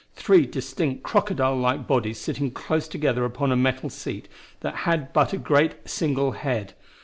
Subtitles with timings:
[0.15, 4.27] Three distinct crocodile like bodies sitting close together upon a metal seat,
[4.61, 6.73] that had but a single great head.